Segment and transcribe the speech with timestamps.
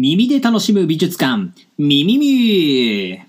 [0.00, 3.20] 耳で楽しむ美術館、ミミミ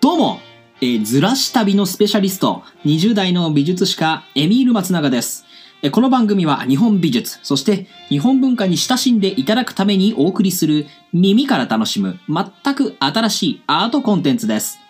[0.00, 0.38] どうも、
[0.80, 5.44] えーずらし旅のスペシャリスト、20代の美術史家、エミール松永です。
[5.90, 14.85] この番組は日本美術、そして日本文化に親しんでいただくためにお送りする耳から楽しむ全く新しいアートコンテンツです。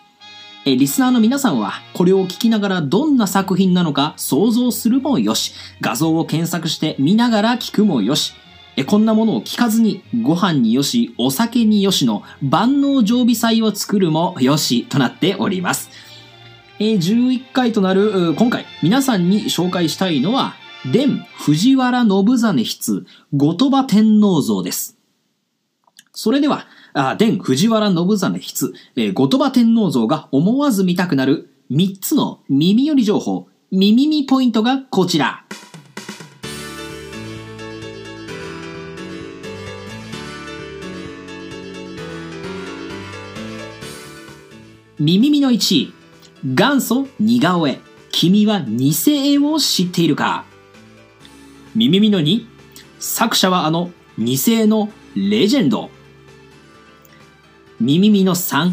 [0.67, 8.33] えリスナーの皆さんはこれを聞きながらどんな作品なのか想像するもよし、画像を検索して見ながら聞くもよし、
[8.75, 15.89] えこんなものを聞かずにご飯によし、お酒によしの万能常備菜を作るもよしとなっております。
[16.79, 20.53] え11回となる今回皆さんに紹介したいのは
[20.91, 24.97] 伝藤原信実筆後鳥羽天皇像です。
[26.11, 26.65] それでは、
[26.99, 35.45] あ伝藤原信実筆、えー後鳥羽天皇像が思わず見たくなる3つの耳寄り情報、耳見ポイントがこちら。
[44.97, 45.93] 耳見の1位、
[46.43, 50.45] 元祖似顔絵、君は偽絵を知っているか。
[51.75, 52.47] 耳見の2、
[52.97, 55.91] 作者はあの偽絵のレジェンド。
[57.79, 58.71] 耳見の3、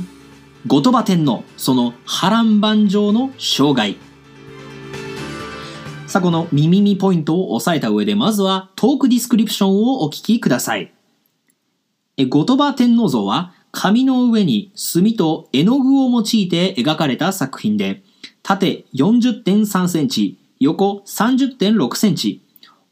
[0.66, 3.96] 後鳥羽天皇、その波乱万丈の生涯。
[6.06, 10.90] さあ、この耳見ポイントを押さえた上で、まずはトークディスクリプションをお聞きください。
[12.16, 18.02] 後鳥羽天皇像は紙の上に墨と絵の具を用いて描かれた作品で、
[18.42, 22.40] 縦40.3センチ、横30.6センチ、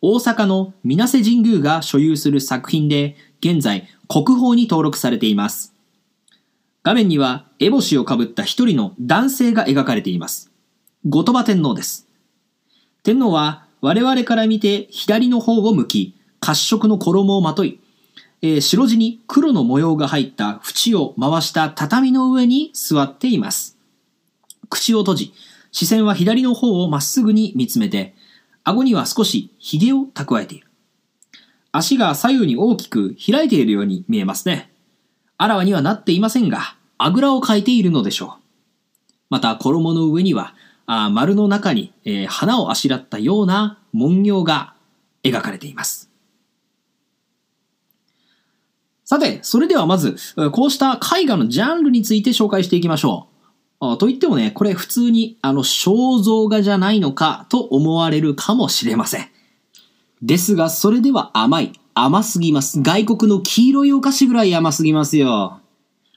[0.02, 5.71] 大阪の水瀬神宮が所有する作品で、現在国宝に登録されています。
[6.84, 10.50] 画面には烏帽子をかぶった一人の男性が描かれています。
[11.04, 12.08] 後鳥羽天皇です。
[13.04, 17.80] 天皇は我々から見て左の方を向き、褐色の衣をまとい、
[18.42, 23.78] えー白地に黒の模様が入った縁を回した畳の上に座っています。
[24.68, 25.34] 口を閉じ、
[25.70, 28.14] 視線は左の方をまっすぐに見つめて、
[28.64, 30.66] 顎には少し髭を蓄えている。
[31.70, 34.71] 足が左右に大きく開いているように見えますね。
[35.42, 38.42] あらわにはなっていませんが、あぐらをかいているのでしょう。
[39.28, 40.54] また、衣の上には、
[40.86, 44.74] あ丸の中に、えー花をあしらったような文様が
[45.24, 46.08] 描かれています。
[49.04, 50.16] さて、それではまず、
[50.52, 53.26] こうした絵画のジャンルについて紹介していきましょ
[53.80, 53.98] う。
[53.98, 59.28] と言ってもね、これ普通にあの肖像画じゃないのかと思われるかもしれません。
[60.22, 61.72] ですが、それでは甘い。
[61.94, 62.80] 甘すぎます。
[62.80, 65.60] 外国の黄色いお菓子ぐらい甘すぎますよ。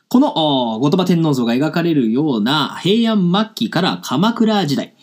[0.08, 4.94] この後鳥羽天皇像が描かれるような平安末期から鎌倉時代、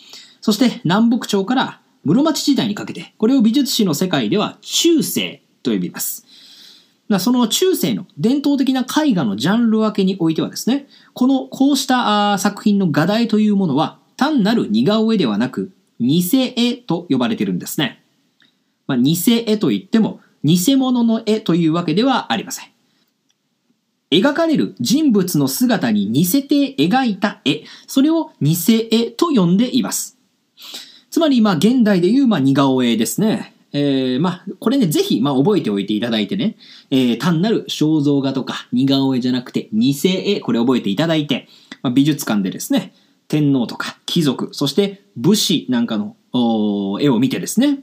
[0.40, 6.24] そして南北朝から室町時代にかけて、これを美術史の世界では中世と呼びます。
[7.20, 16.24] その中世の伝統的な絵画のジャンル分けにおいてはですね、このこうした作品の画題というものは単なる似顔絵ではなく偽
[16.56, 18.02] 絵と呼ばれてるんですね。
[18.86, 22.66] まあ、偽絵といっても偽物の絵というわけではありません。
[24.10, 28.56] 描かれる人物の姿に似せて描いた絵、それを偽
[28.90, 30.18] 絵と呼んでいます。
[31.10, 33.54] つまり、まあ、現代でいう、まあ、似顔絵ですね。
[33.72, 36.56] えー、まあ、これね、ぜひ、まあ、覚えておいていただいてね、
[36.90, 41.48] えー、単なる肖像画とか似顔絵じゃなくて、偽絵、これ覚えていただいて、
[41.82, 42.92] まあ、美術館でですね、
[43.28, 46.16] 天皇とか貴族、そして武士なんかの
[47.00, 47.78] 絵を見てですね、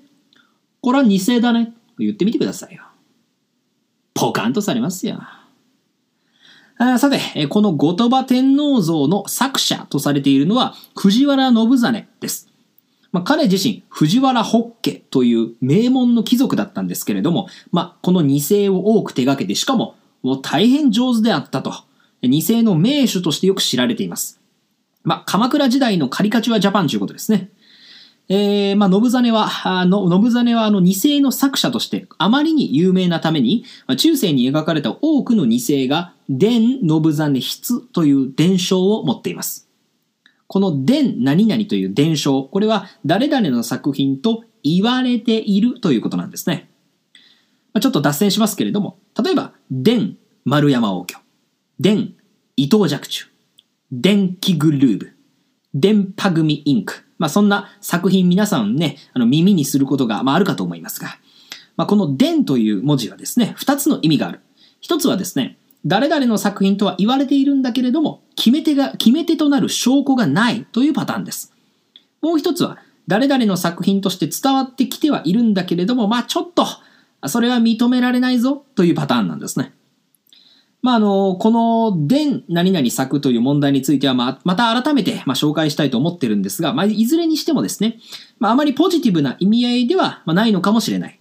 [0.82, 1.74] これは偽だね、
[2.04, 2.84] 言ってみてくださいよ。
[4.14, 5.22] ポカンとされますよ。
[6.78, 12.50] あさて、この後鳥羽天皇像の作者とされているのは藤原信実です。
[13.12, 21.74] まあ、彼自身、藤原北家という名門の貴族だったんですけれども、まあ、この二世を多く手掛けて、しかも、もう大変上手であったと、
[22.22, 24.40] 二世の名手としてよく知られています。
[25.04, 27.50] まあ、鎌倉時代のカリカチュアジャパンということですね。
[28.32, 33.66] えー、まあ、信実は、あの、信実はあの二世の作者としてあまりに有名なために、
[33.98, 39.68] 中世に描かれた多くの二世が、伝信実筆という伝承を持っています。
[40.46, 46.70] この伝何々という伝承、これは誰々の作品と言われているということなんですね。
[47.74, 51.18] まちょっと脱線しますけれども、例えば、伝丸山王居、
[51.80, 52.14] 伝
[52.58, 53.28] 伊藤若冲、
[53.92, 55.14] 電気グルーブ、
[55.74, 57.09] 電波組インク。
[57.20, 61.10] まあそんな作品皆さんね、あの耳にすることが、まあ、あるかと思いますが、
[61.78, 64.42] まあ、この伝という文字はですね、二つの意味がある。
[64.82, 71.54] 一つはですね、誰々の作品とは言われているんだけれども、決め手が、決め手となる証拠がないというパターンです。
[72.22, 76.66] もう一つは、誰々の作品として伝わってきてはいるんだけれども、まあちょっと、
[77.28, 79.74] それは認められないぞというパターンなんですね。
[80.82, 88.00] まあ、あの、この、伝何々作という問題については、まあ、また改めて、まあ、紹介したいと思ってるんですが、まあ、いずれにしてもですね、
[88.40, 91.20] まあ、あまりポジティブな意味合いでは、まあ、ないのかもしれない。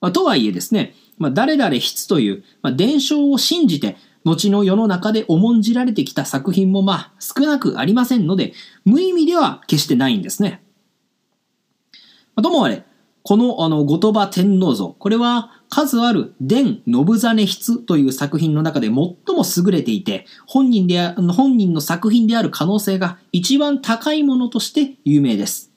[0.00, 8.52] まあ、とはいえですね、まあ、誰々筆という、まあ、伝承を信じて、後の世の中で重んじられてきた作品もまあ少なくありませんので、
[8.84, 10.62] 無意味では決してないんですね。
[12.36, 12.84] まあ、ともあれ、
[13.22, 19.16] このあの後鳥羽天皇像、これは数ある伝信真筆という作品の中で最も
[19.56, 25.70] 優れていて、本人で本人の作品である可能性が一番高いものとして有名です。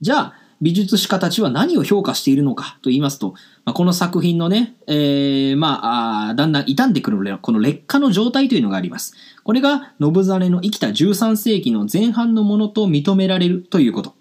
[0.00, 3.34] じゃあ、美術史家たちは何を評価しているのかと言いますと、
[3.64, 9.14] まあ、この作品のね、えー、まあ、だんだん傷んでくるこの劣化の状態というのがあります。
[9.44, 14.14] これが信真の生きた13世紀の前半のものと認められるということ。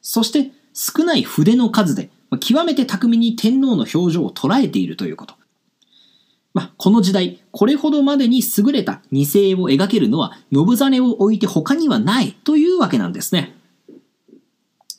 [0.00, 2.10] そして少ない筆の数で、
[2.40, 5.34] 極めて巧みに天皇の表情を捉えているということ。
[6.54, 13.54] まあ、この時代、これほどまでに優れた二世を描けるのは、信真を置いて他にはないというわけなんですね。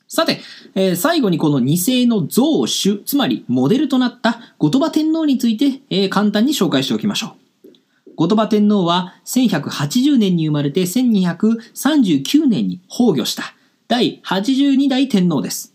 [0.07, 0.41] さて、
[0.75, 7.35] えー、最後にこの二世の像主、つまりモデルとなった後鳥羽天皇について、えー、簡単に紹介しておきましょ
[7.65, 8.13] う。
[8.15, 13.55] 後鳥羽天皇は1180年に生まれて1239年に崩御した
[13.93, 15.71] 第82代天皇です。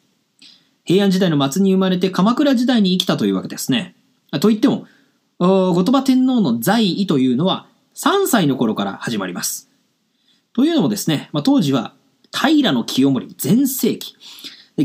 [0.82, 3.94] 平安時代の末に生まれて鎌倉時代に生きたというわけですね。
[4.41, 4.88] といっても、
[5.38, 9.70] 後鳥羽天皇の在位というのは3歳の頃から始まります。
[10.53, 11.94] というのもですね、まあ、当時は
[12.32, 14.17] 平清盛全盛期。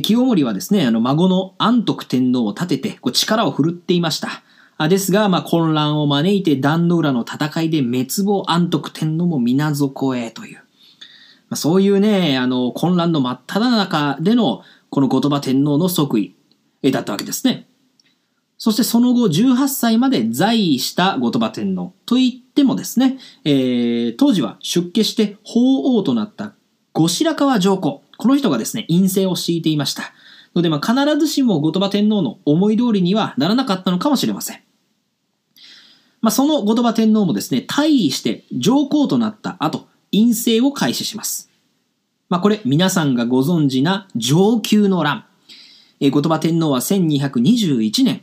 [0.03, 4.43] 清盛はですね、あの、孫の安徳天皇を立てて、こう力を振るっていました。
[4.89, 10.59] ですが、まあ、混乱を招いて壇の浦の戦いで滅亡安徳天皇も皆底へという。
[11.53, 16.35] まあ、そういうね、あの、混乱の真っ只中での、この後鳥羽天皇の即位
[16.91, 17.67] だったわけですね。
[18.57, 26.55] そしてその後18歳まで在位した後鳥羽天皇といってもですね、えー、当時は出家して法王となった
[26.91, 28.01] 後白河上皇。
[28.17, 30.11] この人がですね、陰性を敷いていました。
[30.55, 34.61] ので、まあ、必ずしも後鳥羽天皇の思い通りにはならなかったのかもしれません。
[36.21, 41.49] まあ、その後鳥羽天皇もですね、退位して上皇となった後、陰性を開始します。
[42.29, 45.25] まあ、これ、皆さんがご存知な上級の乱。
[45.99, 48.21] えー、後鳥羽天皇は1221年、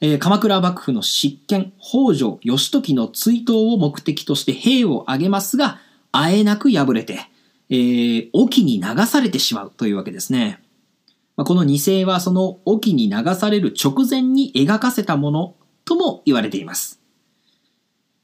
[0.00, 5.78] えー、鎌倉幕府の執権、北条義時の追悼を目的として兵を挙げますが、
[6.12, 7.20] あえなく敗れて、
[7.70, 10.60] えー、沖に流されてしまうというわけですね。
[11.36, 15.54] まあ、この二世はその沖に流される直前に描かせたもの
[15.84, 17.00] とも言われています。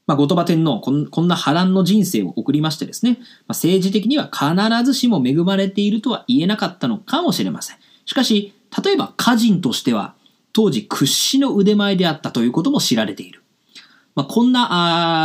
[0.07, 7.77] まあ、後鳥羽天皇こん、こんな波乱の人生を送りましてですね、まあ、政治的には必ずしも恵まれているとは言えなかったのかもしれません。
[8.05, 8.53] しかし、
[8.83, 10.13] 例えば歌人としては、
[10.53, 13.41] 当時屈指の腕前であったということも知られている。
[14.13, 14.67] まあ、こんな、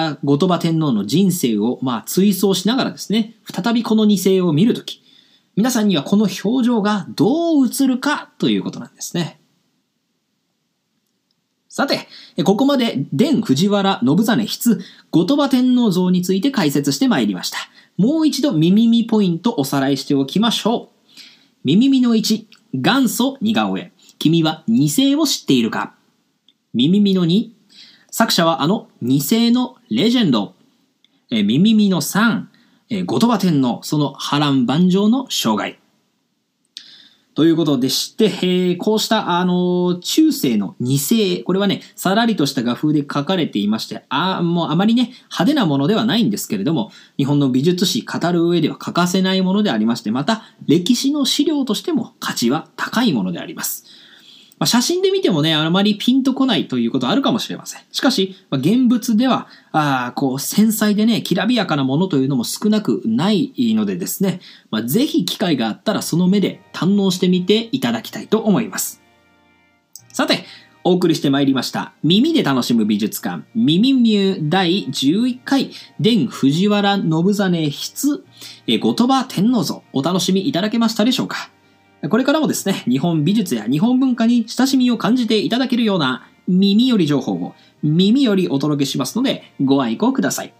[0.09, 5.03] あ後鳥羽天皇の人生を、まあ、追想しながらですね、再びこの二世を見るとき、
[5.57, 9.40] 皆さんにはこの表情がどう映るかということなんですね。
[11.73, 12.09] さて、
[12.43, 17.59] ここまで、伝藤原信真筆、後鳥羽天皇像について解説してまいりました。
[17.97, 21.19] もう一度耳耳ポイントおさらいしておきましょう。
[21.63, 23.93] 耳耳の1、元祖似顔絵。
[24.19, 25.95] 君は二世を知っているか？
[26.75, 27.51] 耳耳の2、
[28.11, 30.55] 作者はあの二世のレジェンド、
[31.31, 35.79] えー、ミミミの3、後鳥羽天皇、その波乱万丈の生涯。
[37.35, 54.00] ということでして、えー、こうした、あの、中世の二世、これはね、さらりとした画風で書かれていまして、あもうあまりね、派手なものではないんですけれども、日本の美術史語る上では欠かせないものでありまして、また、歴史の資料としても価値は高いものであります。
[54.61, 57.81] まあ、写真で見てもね、あまりピンとこないということあるかもしれません。
[57.93, 64.41] しかし、まあ、現物では、あこう、繊細でね、きらびやかなものというのも少なくないのでですね、
[64.71, 69.01] まあ、ぜひ機会があったらその目で堪能してみていただきたいと思います。
[70.13, 70.45] さて、
[70.85, 71.95] お送りしてまいりました。
[72.03, 78.23] 耳で楽しむ美術館、耳ミュー第11回、伝藤原信真筆、
[78.67, 81.51] え後鳥羽天皇像、お楽しみいただけましたでしょうか？
[82.09, 90.55] これからもですね、日本美術や日本文化に親しみを感じていただけるような耳より情報を耳よりお届けしますのでご愛顧ください。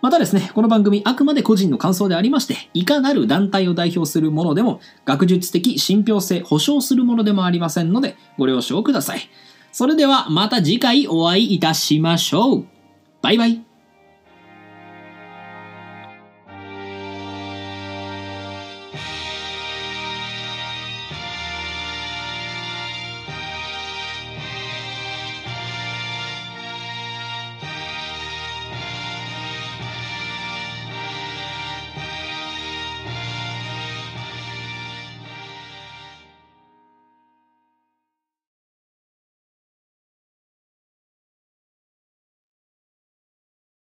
[0.00, 9.20] またですね、この番組あくまで個人の感想でありまして、いかなる団体を代表するものでも、学術的信憑性保証するものでもありませんので、ご了承ください。
[9.70, 12.64] それではまた次回お会いいたしましょう。
[13.22, 13.71] バイバイ